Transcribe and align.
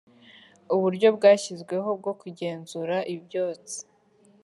uburyo 0.75 1.07
bwashyizweho 1.17 1.89
bwo 1.99 2.13
kugenzura 2.21 2.97
ibyotsi 3.15 3.79